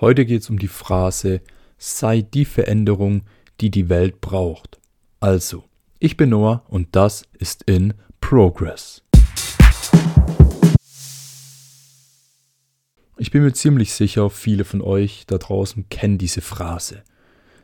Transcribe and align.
Heute 0.00 0.24
geht 0.24 0.42
es 0.42 0.50
um 0.50 0.60
die 0.60 0.68
Phrase 0.68 1.40
sei 1.76 2.22
die 2.22 2.44
Veränderung, 2.44 3.22
die 3.60 3.68
die 3.68 3.88
Welt 3.88 4.20
braucht. 4.20 4.78
Also, 5.18 5.64
ich 5.98 6.16
bin 6.16 6.30
Noah 6.30 6.62
und 6.68 6.94
das 6.94 7.24
ist 7.36 7.64
in 7.64 7.94
Progress. 8.20 9.02
Ich 13.16 13.32
bin 13.32 13.42
mir 13.42 13.52
ziemlich 13.52 13.92
sicher, 13.92 14.30
viele 14.30 14.64
von 14.64 14.82
euch 14.82 15.24
da 15.26 15.36
draußen 15.36 15.88
kennen 15.88 16.16
diese 16.16 16.42
Phrase. 16.42 17.02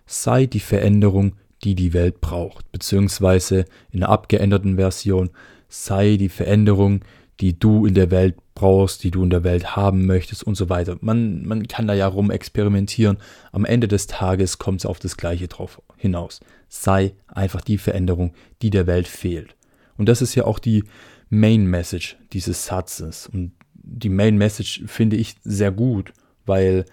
Sei 0.04 0.46
die 0.46 0.58
Veränderung, 0.58 1.36
die 1.62 1.76
die 1.76 1.92
Welt 1.92 2.20
braucht, 2.20 2.72
beziehungsweise 2.72 3.64
in 3.92 4.00
der 4.00 4.08
abgeänderten 4.08 4.74
Version, 4.74 5.30
sei 5.68 6.16
die 6.16 6.28
Veränderung, 6.28 6.96
die 6.98 7.04
du 7.36 7.86
in 7.86 7.94
der 7.94 8.10
Welt 8.10 8.36
brauchst, 8.54 9.02
die 9.04 9.10
du 9.10 9.24
in 9.24 9.30
der 9.30 9.44
Welt 9.44 9.76
haben 9.76 10.06
möchtest 10.06 10.44
und 10.44 10.54
so 10.54 10.68
weiter. 10.68 10.96
Man, 11.00 11.44
man 11.44 11.66
kann 11.66 11.86
da 11.86 11.94
ja 11.94 12.06
rum 12.06 12.30
experimentieren. 12.30 13.18
Am 13.52 13.64
Ende 13.64 13.88
des 13.88 14.06
Tages 14.06 14.58
kommt 14.58 14.80
es 14.80 14.86
auf 14.86 14.98
das 14.98 15.16
Gleiche 15.16 15.48
drauf 15.48 15.82
hinaus. 15.96 16.40
Sei 16.68 17.14
einfach 17.26 17.60
die 17.60 17.78
Veränderung, 17.78 18.34
die 18.62 18.70
der 18.70 18.86
Welt 18.86 19.08
fehlt. 19.08 19.56
Und 19.96 20.08
das 20.08 20.22
ist 20.22 20.34
ja 20.34 20.44
auch 20.44 20.58
die 20.58 20.84
Main 21.28 21.66
Message 21.66 22.16
dieses 22.32 22.66
Satzes. 22.66 23.26
Und 23.26 23.52
die 23.74 24.08
Main 24.08 24.36
Message 24.36 24.82
finde 24.86 25.16
ich 25.16 25.36
sehr 25.42 25.72
gut, 25.72 26.12
weil 26.46 26.84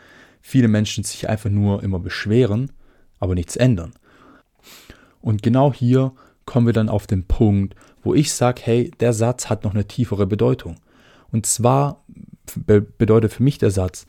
viele 0.41 0.67
Menschen 0.67 1.03
sich 1.03 1.29
einfach 1.29 1.49
nur 1.49 1.83
immer 1.83 1.99
beschweren, 1.99 2.71
aber 3.19 3.35
nichts 3.35 3.55
ändern. 3.55 3.93
Und 5.21 5.43
genau 5.43 5.73
hier 5.73 6.13
kommen 6.45 6.65
wir 6.65 6.73
dann 6.73 6.89
auf 6.89 7.07
den 7.07 7.23
Punkt, 7.23 7.75
wo 8.03 8.13
ich 8.13 8.33
sage, 8.33 8.61
hey, 8.63 8.91
der 8.99 9.13
Satz 9.13 9.49
hat 9.49 9.63
noch 9.63 9.73
eine 9.73 9.87
tiefere 9.87 10.27
Bedeutung. 10.27 10.75
Und 11.31 11.45
zwar 11.45 12.03
be 12.55 12.81
bedeutet 12.81 13.33
für 13.33 13.43
mich 13.43 13.57
der 13.57 13.71
Satz, 13.71 14.05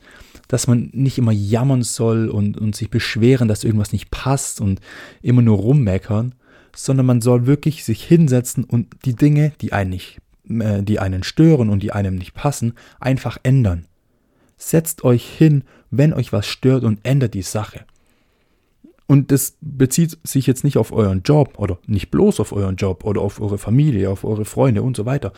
dass 0.47 0.67
man 0.67 0.89
nicht 0.93 1.17
immer 1.17 1.31
jammern 1.31 1.83
soll 1.83 2.29
und, 2.29 2.57
und 2.57 2.75
sich 2.75 2.89
beschweren, 2.89 3.47
dass 3.47 3.63
irgendwas 3.63 3.93
nicht 3.93 4.11
passt 4.11 4.61
und 4.61 4.81
immer 5.21 5.41
nur 5.41 5.57
rummeckern, 5.57 6.35
sondern 6.75 7.05
man 7.05 7.21
soll 7.21 7.45
wirklich 7.45 7.83
sich 7.83 8.03
hinsetzen 8.03 8.63
und 8.63 8.87
die 9.05 9.15
Dinge, 9.15 9.53
die 9.61 9.73
einen 9.73 9.91
nicht, 9.91 10.19
äh, 10.49 10.83
die 10.83 10.99
einen 10.99 11.23
stören 11.23 11.69
und 11.69 11.81
die 11.81 11.91
einem 11.91 12.15
nicht 12.15 12.33
passen, 12.33 12.73
einfach 12.99 13.37
ändern. 13.43 13.85
Setzt 14.57 15.03
euch 15.03 15.25
hin, 15.25 15.63
wenn 15.91 16.13
euch 16.13 16.33
was 16.33 16.47
stört 16.47 16.83
und 16.83 16.99
ändert 17.03 17.33
die 17.33 17.41
Sache. 17.41 17.85
Und 19.05 19.31
das 19.31 19.57
bezieht 19.61 20.17
sich 20.23 20.47
jetzt 20.47 20.63
nicht 20.63 20.77
auf 20.77 20.91
euren 20.91 21.23
Job 21.23 21.55
oder 21.57 21.77
nicht 21.85 22.09
bloß 22.09 22.39
auf 22.39 22.53
euren 22.53 22.77
Job 22.77 23.03
oder 23.03 23.21
auf 23.21 23.41
eure 23.41 23.57
Familie, 23.57 24.09
auf 24.09 24.23
eure 24.23 24.45
Freunde 24.45 24.81
und 24.81 24.95
so 24.95 25.05
weiter, 25.05 25.33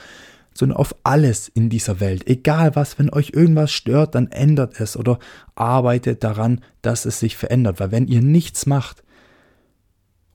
sondern 0.54 0.78
auf 0.78 0.96
alles 1.04 1.48
in 1.50 1.70
dieser 1.70 2.00
Welt. 2.00 2.28
Egal 2.28 2.76
was, 2.76 2.98
wenn 3.00 3.10
euch 3.10 3.32
irgendwas 3.34 3.72
stört, 3.72 4.16
dann 4.16 4.32
ändert 4.32 4.80
es 4.80 4.96
oder 4.96 5.20
arbeitet 5.56 6.24
daran, 6.24 6.62
dass 6.82 7.06
es 7.06 7.20
sich 7.20 7.36
verändert. 7.36 7.80
Weil 7.80 7.92
wenn 7.92 8.08
ihr 8.08 8.22
nichts 8.22 8.66
macht 8.66 9.04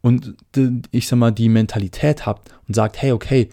und 0.03 0.35
ich 0.91 1.07
sag 1.07 1.19
mal 1.19 1.31
die 1.31 1.49
Mentalität 1.49 2.27
habt 2.27 2.53
und 2.67 2.75
sagt, 2.75 3.01
hey, 3.01 3.13
okay, 3.13 3.49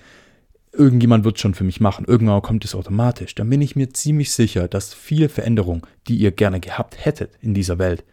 irgendjemand 0.74 1.24
wird 1.24 1.40
schon 1.40 1.54
für 1.54 1.64
mich 1.64 1.80
machen, 1.80 2.06
irgendwann 2.06 2.42
kommt 2.42 2.66
es 2.66 2.76
automatisch, 2.76 3.36
dann 3.36 3.50
bin 3.50 3.62
ich 3.62 3.76
mir 3.76 3.92
ziemlich 3.92 4.32
sicher, 4.32 4.68
dass 4.68 4.94
viele 4.94 5.30
Veränderungen, 5.30 5.84
die 6.08 6.18
ihr 6.18 6.32
gerne 6.32 6.60
gehabt 6.60 7.06
hättet 7.06 7.32
in 7.42 7.54
dieser 7.54 7.80
Welt, 7.80 8.04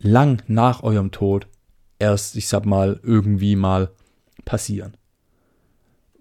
lang 0.00 0.42
nach 0.46 0.82
eurem 0.82 1.10
Tod 1.10 1.48
erst, 1.98 2.36
ich 2.36 2.48
sag 2.48 2.66
mal, 2.66 3.00
irgendwie 3.02 3.56
mal 3.56 3.90
passieren. 4.44 4.96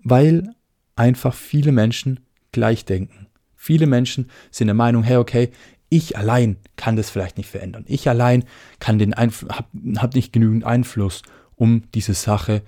Weil 0.04 0.50
einfach 0.96 1.34
viele 1.34 1.72
Menschen 1.72 2.20
gleich 2.52 2.86
denken. 2.86 3.28
Viele 3.56 3.88
Menschen 3.88 4.30
sind 4.52 4.68
der 4.68 4.76
Meinung, 4.76 5.04
hey, 5.04 5.18
okay, 5.18 5.50
ich 5.90 6.18
allein 6.18 6.58
kann 6.76 6.96
das 6.96 7.10
vielleicht 7.10 7.38
nicht 7.38 7.50
verändern. 7.50 7.84
Ich 7.88 8.08
allein 8.08 8.46
kann 8.80 9.00
den 9.00 9.14
Einf 9.14 9.46
hab, 9.50 9.68
hab 9.98 10.16
nicht 10.16 10.32
genügend 10.32 10.64
Einfluss, 10.64 11.24
um 11.56 11.84
diese 11.94 12.14
Sache 12.14 12.62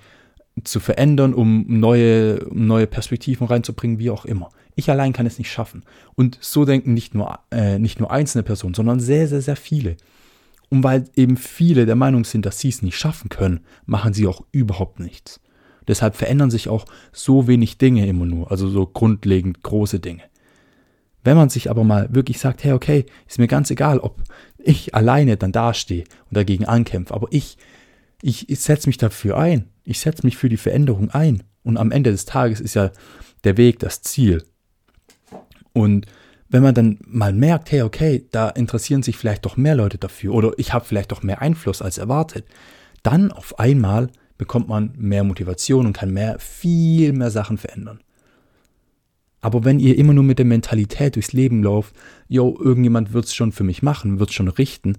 zu 0.64 0.80
verändern, 0.80 1.34
um 1.34 1.66
neue, 1.68 2.44
um 2.46 2.68
neue 2.68 2.88
Perspektiven 2.88 3.48
reinzubringen, 3.48 4.00
wie 4.00 4.10
auch 4.10 4.26
immer. 4.26 4.50
Ich 4.76 4.90
allein 4.90 5.14
kann 5.14 5.26
es 5.26 5.38
nicht 5.38 5.52
schaffen. 5.52 5.84
Und 6.16 6.38
so 6.42 6.66
denken 6.66 6.94
nicht 6.94 7.14
nur, 7.14 7.40
äh, 7.52 7.80
nicht 7.80 8.00
nur 8.00 8.12
einzelne 8.12 8.44
Personen, 8.44 8.74
sondern 8.74 9.00
sehr, 9.00 9.28
sehr, 9.28 9.42
sehr 9.42 9.56
viele. 9.56 9.98
Und 10.72 10.84
weil 10.86 11.04
eben 11.18 11.36
viele 11.36 11.86
der 11.86 11.98
Meinung 11.98 12.24
sind, 12.24 12.46
dass 12.46 12.60
sie 12.60 12.70
es 12.70 12.82
nicht 12.82 12.98
schaffen 12.98 13.28
können, 13.28 13.60
machen 13.86 14.14
sie 14.14 14.26
auch 14.26 14.46
überhaupt 14.54 15.02
nichts. 15.02 15.42
Deshalb 15.86 16.16
verändern 16.16 16.50
sich 16.50 16.70
auch 16.70 16.86
so 17.12 17.46
wenig 17.46 17.78
Dinge 17.78 18.08
immer 18.08 18.26
nur, 18.26 18.50
also 18.50 18.70
so 18.70 18.88
grundlegend 18.88 19.62
große 19.64 20.00
Dinge. 20.00 20.24
Wenn 21.26 21.36
man 21.36 21.50
sich 21.50 21.70
aber 21.70 21.84
mal 21.84 22.08
wirklich 22.16 22.40
sagt, 22.40 22.64
hey, 22.64 22.72
okay, 22.72 23.06
ist 23.28 23.38
mir 23.38 23.48
ganz 23.48 23.70
egal, 23.70 24.00
ob 24.00 24.24
ich 24.58 24.96
alleine 24.96 25.36
dann 25.36 25.52
dastehe 25.52 26.06
und 26.30 26.38
dagegen 26.38 26.66
ankämpfe, 26.66 27.14
aber 27.14 27.28
ich, 27.32 27.58
ich, 28.22 28.50
ich 28.50 28.62
setze 28.62 28.88
mich 28.88 28.98
dafür 28.98 29.38
ein. 29.38 29.68
Ich 29.84 30.00
setze 30.00 30.26
mich 30.26 30.38
für 30.38 30.48
die 30.48 30.58
Veränderung 30.58 31.10
ein. 31.10 31.44
Und 31.64 31.76
am 31.76 31.92
Ende 31.92 32.12
des 32.12 32.24
Tages 32.24 32.62
ist 32.62 32.76
ja 32.76 32.92
der 33.44 33.58
Weg 33.58 33.80
das 33.80 34.02
Ziel. 34.04 34.44
Und 35.74 36.06
wenn 36.52 36.64
man 36.64 36.76
dann 36.76 37.00
mal 37.08 37.34
merkt, 37.34 37.72
hey, 37.72 37.82
okay, 37.82 38.26
da 38.32 38.50
interessieren 38.50 39.04
sich 39.04 39.18
vielleicht 39.18 39.46
doch 39.46 39.56
mehr 39.56 39.74
Leute 39.74 39.98
dafür 39.98 40.34
oder 40.34 40.52
ich 40.58 40.74
habe 40.74 40.86
vielleicht 40.86 41.12
doch 41.12 41.24
mehr 41.24 41.42
Einfluss 41.42 41.82
als 41.82 41.98
erwartet, 41.98 42.46
dann 43.04 43.32
auf 43.32 43.58
einmal 43.58 44.10
bekommt 44.38 44.68
man 44.68 44.94
mehr 44.98 45.24
Motivation 45.24 45.86
und 45.86 45.94
kann 45.94 46.12
mehr, 46.12 46.38
viel 46.40 47.14
mehr 47.14 47.32
Sachen 47.32 47.58
verändern. 47.58 48.02
Aber 49.40 49.64
wenn 49.64 49.80
ihr 49.80 49.98
immer 49.98 50.14
nur 50.14 50.26
mit 50.26 50.40
der 50.40 50.46
Mentalität 50.46 51.16
durchs 51.16 51.34
Leben 51.34 51.64
lauft, 51.64 51.96
yo, 52.28 52.58
irgendjemand 52.60 53.14
wird 53.14 53.26
es 53.26 53.34
schon 53.34 53.54
für 53.54 53.64
mich 53.64 53.82
machen, 53.82 54.20
wird 54.20 54.30
es 54.30 54.36
schon 54.36 54.50
richten, 54.50 54.98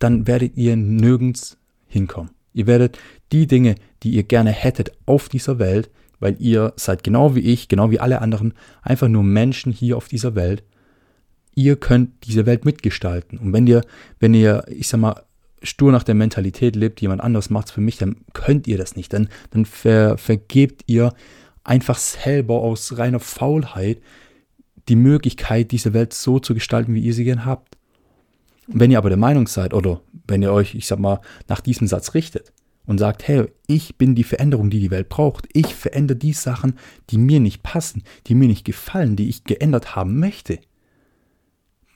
dann 0.00 0.26
werdet 0.26 0.56
ihr 0.56 0.76
nirgends 0.76 1.56
hinkommen. 1.86 2.32
Ihr 2.52 2.66
werdet 2.66 2.98
die 3.32 3.46
Dinge, 3.46 3.76
die 4.02 4.10
ihr 4.10 4.24
gerne 4.24 4.50
hättet 4.50 4.92
auf 5.06 5.28
dieser 5.28 5.58
Welt, 5.58 5.88
weil 6.20 6.36
ihr 6.38 6.72
seid 6.76 7.04
genau 7.04 7.34
wie 7.34 7.40
ich, 7.40 7.68
genau 7.68 7.90
wie 7.90 8.00
alle 8.00 8.20
anderen, 8.20 8.54
einfach 8.82 9.08
nur 9.08 9.22
Menschen 9.22 9.72
hier 9.72 9.96
auf 9.96 10.08
dieser 10.08 10.34
Welt. 10.34 10.62
Ihr 11.54 11.76
könnt 11.76 12.10
diese 12.24 12.46
Welt 12.46 12.64
mitgestalten. 12.64 13.38
Und 13.38 13.52
wenn 13.52 13.66
ihr, 13.66 13.82
wenn 14.18 14.34
ihr, 14.34 14.64
ich 14.68 14.88
sag 14.88 15.00
mal, 15.00 15.22
stur 15.62 15.92
nach 15.92 16.02
der 16.02 16.14
Mentalität 16.14 16.76
lebt, 16.76 17.00
jemand 17.00 17.22
anderes 17.22 17.50
macht 17.50 17.68
es 17.68 17.72
für 17.72 17.80
mich, 17.80 17.96
dann 17.96 18.16
könnt 18.32 18.66
ihr 18.66 18.78
das 18.78 18.96
nicht. 18.96 19.12
Dann, 19.12 19.28
dann 19.50 19.64
ver, 19.64 20.18
vergebt 20.18 20.82
ihr 20.86 21.14
einfach 21.62 21.98
selber 21.98 22.60
aus 22.60 22.98
reiner 22.98 23.20
Faulheit 23.20 24.00
die 24.88 24.96
Möglichkeit, 24.96 25.70
diese 25.70 25.94
Welt 25.94 26.12
so 26.12 26.38
zu 26.38 26.54
gestalten, 26.54 26.94
wie 26.94 27.00
ihr 27.00 27.14
sie 27.14 27.24
gern 27.24 27.46
habt. 27.46 27.76
Wenn 28.66 28.90
ihr 28.90 28.98
aber 28.98 29.08
der 29.08 29.18
Meinung 29.18 29.46
seid, 29.46 29.74
oder 29.74 30.00
wenn 30.26 30.42
ihr 30.42 30.52
euch, 30.52 30.74
ich 30.74 30.86
sag 30.86 30.98
mal, 30.98 31.20
nach 31.48 31.60
diesem 31.60 31.86
Satz 31.86 32.14
richtet, 32.14 32.52
und 32.86 32.98
sagt, 32.98 33.26
hey, 33.26 33.46
ich 33.66 33.96
bin 33.96 34.14
die 34.14 34.24
Veränderung, 34.24 34.70
die 34.70 34.80
die 34.80 34.90
Welt 34.90 35.08
braucht. 35.08 35.48
Ich 35.52 35.74
verändere 35.74 36.18
die 36.18 36.32
Sachen, 36.32 36.74
die 37.10 37.18
mir 37.18 37.40
nicht 37.40 37.62
passen, 37.62 38.02
die 38.26 38.34
mir 38.34 38.48
nicht 38.48 38.64
gefallen, 38.64 39.16
die 39.16 39.28
ich 39.28 39.44
geändert 39.44 39.96
haben 39.96 40.18
möchte. 40.18 40.58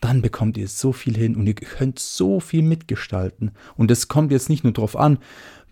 Dann 0.00 0.22
bekommt 0.22 0.56
ihr 0.56 0.69
so 0.69 0.93
viel 0.93 1.16
hin 1.16 1.34
und 1.34 1.47
ihr 1.47 1.54
könnt 1.54 1.99
so 1.99 2.41
viel 2.41 2.62
mitgestalten. 2.62 3.50
Und 3.76 3.91
es 3.91 4.09
kommt 4.09 4.31
jetzt 4.31 4.49
nicht 4.49 4.65
nur 4.65 4.72
darauf 4.72 4.97
an, 4.97 5.19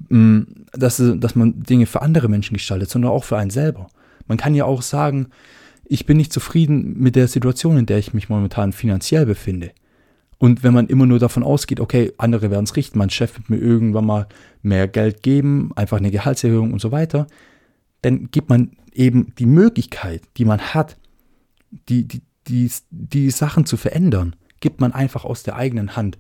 mm, 0.08 0.40
dass, 0.72 1.00
dass 1.16 1.36
man 1.36 1.62
Dinge 1.62 1.86
für 1.86 2.02
andere 2.02 2.28
Menschen 2.28 2.54
gestaltet, 2.54 2.90
sondern 2.90 3.12
auch 3.12 3.24
für 3.24 3.38
einen 3.38 3.50
selber. 3.50 3.88
Man 4.26 4.38
kann 4.38 4.54
ja 4.54 4.64
auch 4.64 4.82
sagen, 4.82 5.28
ich 5.84 6.06
bin 6.06 6.16
nicht 6.16 6.32
zufrieden 6.32 6.98
mit 6.98 7.14
der 7.14 7.28
Situation, 7.28 7.76
in 7.76 7.86
der 7.86 7.98
ich 7.98 8.12
mich 8.12 8.28
momentan 8.28 8.72
finanziell 8.72 9.24
befinde. 9.24 9.70
Und 10.38 10.62
wenn 10.62 10.74
man 10.74 10.86
immer 10.88 11.06
nur 11.06 11.18
davon 11.18 11.42
ausgeht, 11.42 11.80
okay, 11.80 12.12
andere 12.18 12.50
werden 12.50 12.64
es 12.64 12.76
richten, 12.76 12.98
mein 12.98 13.10
Chef 13.10 13.36
wird 13.36 13.48
mir 13.48 13.56
irgendwann 13.56 14.04
mal 14.04 14.26
mehr 14.62 14.86
Geld 14.86 15.22
geben, 15.22 15.70
einfach 15.76 15.96
eine 15.96 16.10
Gehaltserhöhung 16.10 16.72
und 16.72 16.80
so 16.80 16.92
weiter, 16.92 17.26
dann 18.02 18.30
gibt 18.30 18.50
man 18.50 18.72
eben 18.92 19.34
die 19.38 19.46
Möglichkeit, 19.46 20.22
die 20.36 20.44
man 20.44 20.60
hat, 20.60 20.96
die, 21.88 22.06
die, 22.06 22.22
die, 22.46 22.70
die 22.90 23.30
Sachen 23.30 23.64
zu 23.66 23.76
verändern, 23.76 24.36
gibt 24.60 24.80
man 24.80 24.92
einfach 24.92 25.24
aus 25.24 25.42
der 25.42 25.56
eigenen 25.56 25.96
Hand 25.96 26.18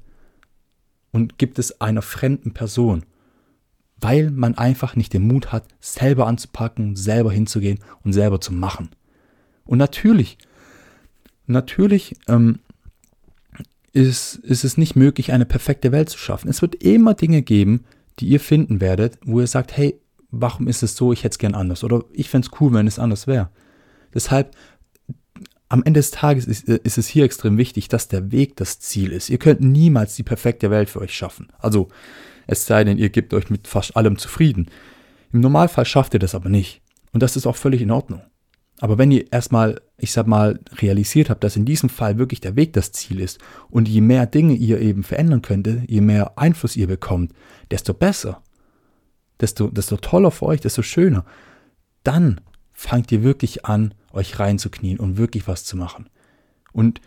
und 1.12 1.38
gibt 1.38 1.58
es 1.58 1.80
einer 1.80 2.02
fremden 2.02 2.52
Person, 2.52 3.04
weil 3.98 4.30
man 4.30 4.56
einfach 4.56 4.96
nicht 4.96 5.12
den 5.12 5.26
Mut 5.26 5.52
hat, 5.52 5.64
selber 5.80 6.26
anzupacken, 6.26 6.96
selber 6.96 7.32
hinzugehen 7.32 7.78
und 8.04 8.12
selber 8.12 8.40
zu 8.40 8.52
machen. 8.52 8.90
Und 9.64 9.78
natürlich, 9.78 10.38
natürlich 11.46 12.16
ähm, 12.28 12.60
ist, 13.96 14.36
ist 14.36 14.62
es 14.62 14.76
nicht 14.76 14.94
möglich, 14.94 15.32
eine 15.32 15.46
perfekte 15.46 15.90
Welt 15.90 16.10
zu 16.10 16.18
schaffen. 16.18 16.48
Es 16.48 16.60
wird 16.60 16.74
immer 16.76 17.14
Dinge 17.14 17.42
geben, 17.42 17.84
die 18.18 18.28
ihr 18.28 18.40
finden 18.40 18.80
werdet, 18.80 19.18
wo 19.24 19.40
ihr 19.40 19.46
sagt, 19.46 19.76
hey, 19.76 19.98
warum 20.30 20.68
ist 20.68 20.82
es 20.82 20.96
so, 20.96 21.12
ich 21.12 21.24
hätte 21.24 21.34
es 21.34 21.38
gern 21.38 21.54
anders 21.54 21.82
oder 21.82 22.04
ich 22.12 22.28
fände 22.28 22.46
es 22.46 22.60
cool, 22.60 22.72
wenn 22.74 22.86
es 22.86 22.98
anders 22.98 23.26
wäre. 23.26 23.48
Deshalb, 24.12 24.54
am 25.68 25.82
Ende 25.82 25.98
des 25.98 26.10
Tages 26.10 26.46
ist, 26.46 26.68
ist, 26.68 26.98
es 26.98 27.08
hier 27.08 27.24
extrem 27.24 27.56
wichtig, 27.56 27.88
dass 27.88 28.06
der 28.06 28.30
Weg 28.30 28.56
das 28.56 28.78
Ziel 28.80 29.12
ist. 29.12 29.30
Ihr 29.30 29.38
könnt 29.38 29.62
niemals 29.62 30.14
die 30.14 30.22
perfekte 30.22 30.70
Welt 30.70 30.90
für 30.90 31.00
euch 31.00 31.14
schaffen. 31.14 31.48
Also, 31.58 31.88
es 32.46 32.66
sei 32.66 32.84
denn, 32.84 32.98
ihr 32.98 33.08
gebt 33.08 33.34
euch 33.34 33.50
mit 33.50 33.66
fast 33.66 33.96
allem 33.96 34.18
zufrieden. 34.18 34.70
Im 35.32 35.40
Normalfall 35.40 35.84
schafft 35.84 36.14
ihr 36.14 36.20
das 36.20 36.34
aber 36.34 36.48
nicht. 36.48 36.82
Und 37.12 37.22
das 37.22 37.34
ist 37.34 37.46
auch 37.46 37.56
völlig 37.56 37.82
in 37.82 37.90
Ordnung. 37.90 38.22
Aber 38.78 38.98
wenn 38.98 39.10
ihr 39.10 39.32
erstmal 39.32 39.80
ich 39.98 40.12
sag 40.12 40.26
mal, 40.26 40.60
realisiert 40.74 41.30
habt, 41.30 41.42
dass 41.42 41.56
in 41.56 41.64
diesem 41.64 41.88
Fall 41.88 42.18
wirklich 42.18 42.40
der 42.40 42.56
Weg 42.56 42.74
das 42.74 42.92
Ziel 42.92 43.20
ist 43.20 43.38
und 43.70 43.88
je 43.88 44.02
mehr 44.02 44.26
Dinge 44.26 44.54
ihr 44.54 44.80
eben 44.80 45.02
verändern 45.02 45.42
könnte, 45.42 45.82
je 45.86 46.02
mehr 46.02 46.38
Einfluss 46.38 46.76
ihr 46.76 46.86
bekommt, 46.86 47.32
desto 47.70 47.94
besser, 47.94 48.42
desto, 49.40 49.68
desto 49.68 49.96
toller 49.96 50.30
für 50.30 50.46
euch, 50.46 50.60
desto 50.60 50.82
schöner, 50.82 51.24
dann 52.02 52.40
fangt 52.72 53.10
ihr 53.10 53.22
wirklich 53.22 53.64
an, 53.64 53.94
euch 54.12 54.38
reinzuknien 54.38 54.98
und 54.98 55.16
wirklich 55.16 55.48
was 55.48 55.64
zu 55.64 55.76
machen. 55.76 56.10
Und 56.72 57.00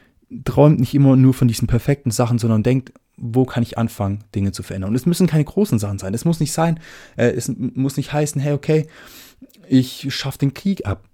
träumt 0.46 0.80
nicht 0.80 0.94
immer 0.96 1.16
nur 1.16 1.34
von 1.34 1.48
diesen 1.48 1.68
perfekten 1.68 2.12
Sachen, 2.12 2.40
sondern 2.40 2.64
denkt, 2.64 2.94
wo 3.18 3.46
kann 3.46 3.64
ich 3.64 3.78
anfangen, 3.78 4.24
Dinge 4.34 4.52
zu 4.52 4.64
verändern. 4.64 4.92
Und 4.92 4.96
es 4.96 5.06
müssen 5.06 5.28
keine 5.28 5.44
großen 5.44 5.78
Sachen 5.78 6.00
sein. 6.00 6.14
Es 6.14 6.26
muss 6.26 6.40
nicht 6.40 6.54
sein, 6.54 6.80
äh, 7.18 7.32
es 7.32 7.52
muss 7.56 7.98
nicht 7.98 8.14
heißen, 8.14 8.42
hey, 8.42 8.54
okay, 8.54 8.88
ich 9.68 10.14
schaffe 10.14 10.40
den 10.40 10.54
Krieg 10.54 10.86
ab 10.86 11.09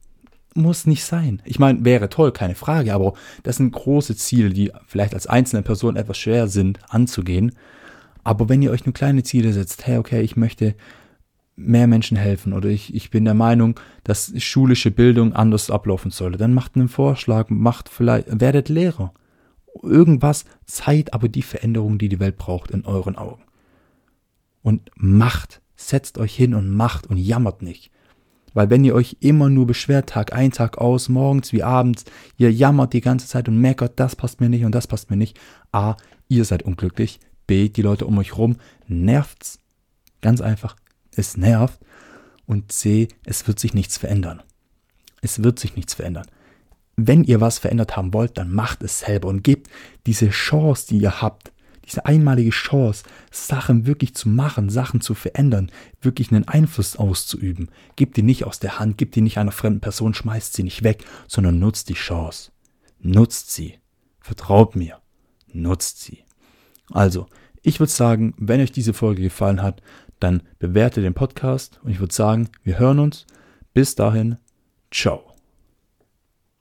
muss 0.56 0.88
nicht 0.88 1.04
sein. 1.04 1.42
Ich 1.46 1.60
meine, 1.60 1.84
wäre 1.86 2.10
toll, 2.10 2.32
keine 2.32 2.56
Frage, 2.56 2.94
aber 2.94 3.14
das 3.44 3.58
sind 3.58 3.72
große 3.72 4.16
Ziele, 4.16 4.50
die 4.50 4.72
vielleicht 4.88 5.14
als 5.14 5.28
einzelne 5.28 5.62
Person 5.62 5.96
etwas 5.96 6.18
schwer 6.18 6.48
sind 6.48 6.80
anzugehen. 6.90 7.52
Aber 8.24 8.50
wenn 8.50 8.62
ihr 8.62 8.72
euch 8.72 8.86
nur 8.86 8.94
kleine 8.94 9.24
Ziele 9.24 9.54
setzt, 9.54 9.86
hey, 9.86 9.98
okay, 9.98 10.22
ich 10.22 10.36
möchte 10.36 10.76
mehr 11.56 11.88
Menschen 11.88 12.18
helfen 12.18 12.54
oder 12.54 12.70
ich, 12.70 12.94
ich 12.94 13.12
bin 13.12 13.26
der 13.26 13.34
Meinung, 13.34 13.80
dass 14.04 14.34
schulische 14.42 14.92
Bildung 14.92 15.34
anders 15.34 15.70
ablaufen 15.70 16.12
sollte, 16.12 16.38
dann 16.38 16.54
macht 16.54 16.76
einen 16.76 16.90
Vorschlag, 16.90 17.50
macht 17.50 17.90
vielleicht, 17.90 18.40
werdet 18.40 18.70
Lehrer. 18.70 19.14
Irgendwas, 19.84 20.46
seid 20.66 21.14
aber 21.14 21.28
die 21.28 21.42
Veränderung, 21.42 21.98
die 21.98 22.10
die 22.10 22.20
Welt 22.20 22.38
braucht 22.38 22.72
in 22.72 22.86
euren 22.86 23.18
Augen. 23.18 23.44
Und 24.62 24.90
macht, 24.96 25.62
setzt 25.76 26.18
euch 26.18 26.34
hin 26.34 26.56
und 26.56 26.70
macht 26.70 27.08
und 27.08 27.18
jammert 27.18 27.62
nicht. 27.62 27.92
Weil 28.56 28.70
wenn 28.70 28.86
ihr 28.86 28.96
euch 28.96 29.18
immer 29.20 29.50
nur 29.50 29.68
beschwert, 29.68 30.10
Tag 30.10 30.34
ein, 30.34 30.52
Tag 30.52 30.80
aus, 30.80 31.10
morgens 31.10 31.52
wie 31.52 31.62
abends, 31.62 32.06
ihr 32.38 32.52
jammert 32.52 32.94
die 32.94 33.02
ganze 33.02 33.28
Zeit 33.28 33.48
und 33.50 33.60
meckert, 33.60 34.00
das 34.00 34.16
passt 34.16 34.40
mir 34.40 34.50
nicht 34.50 34.64
und 34.64 34.74
das 34.74 34.88
passt 34.88 35.12
mir 35.12 35.18
nicht. 35.18 35.38
A, 35.72 35.98
ihr 36.30 36.46
seid 36.46 36.64
unglücklich. 36.64 37.20
B, 37.46 37.70
die 37.70 37.82
Leute 37.84 38.08
um 38.08 38.18
euch 38.18 38.38
rum 38.38 38.56
nervt's. 38.88 39.60
Ganz 40.22 40.40
einfach, 40.42 40.78
es 41.16 41.38
nervt. 41.38 41.80
Und 42.48 42.72
C, 42.72 43.10
es 43.26 43.46
wird 43.46 43.60
sich 43.60 43.74
nichts 43.74 43.98
verändern. 43.98 44.42
Es 45.22 45.44
wird 45.44 45.60
sich 45.60 45.76
nichts 45.76 45.94
verändern. 45.94 46.28
Wenn 46.96 47.26
ihr 47.26 47.42
was 47.42 47.60
verändert 47.60 47.98
haben 47.98 48.14
wollt, 48.14 48.38
dann 48.38 48.54
macht 48.54 48.84
es 48.84 49.00
selber 49.00 49.28
und 49.28 49.44
gebt 49.44 49.70
diese 50.06 50.30
Chance, 50.30 50.88
die 50.88 51.00
ihr 51.00 51.22
habt, 51.22 51.52
diese 51.86 52.06
einmalige 52.06 52.52
Chance, 52.52 53.04
Sachen 53.32 53.86
wirklich 53.86 54.16
zu 54.16 54.30
machen, 54.30 54.70
Sachen 54.70 55.02
zu 55.02 55.14
verändern, 55.14 55.72
wirklich 56.02 56.32
einen 56.32 56.48
Einfluss 56.48 56.96
auszuüben. 56.96 57.70
Gib 57.96 58.14
die 58.14 58.24
nicht 58.24 58.46
aus 58.46 58.60
der 58.60 58.80
Hand, 58.80 58.98
gib 58.98 59.12
die 59.12 59.22
nicht 59.22 59.38
einer 59.38 59.52
fremden 59.52 59.82
Person, 59.82 60.14
schmeißt 60.14 60.54
sie 60.54 60.64
nicht 60.64 60.84
weg, 60.84 61.06
sondern 61.28 61.60
nutzt 61.60 61.90
die 61.90 61.94
Chance. 61.94 62.52
Nutzt 63.00 63.52
sie. 63.52 63.76
Vertraut 64.20 64.76
mir. 64.76 65.00
Nutzt 65.54 66.02
sie. 66.02 66.24
Also, 66.92 67.28
ich 67.62 67.80
würde 67.80 67.92
sagen, 67.92 68.34
wenn 68.38 68.62
euch 68.62 68.72
diese 68.72 68.94
Folge 68.94 69.22
gefallen 69.22 69.62
hat, 69.62 69.82
dann 70.20 70.44
bewerte 70.60 71.02
den 71.02 71.14
Podcast 71.14 71.80
und 71.84 71.92
ich 71.92 72.00
würde 72.00 72.14
sagen, 72.14 72.50
wir 72.64 72.80
hören 72.80 73.00
uns. 73.00 73.26
Bis 73.74 73.96
dahin, 73.96 74.38
ciao. 74.92 75.35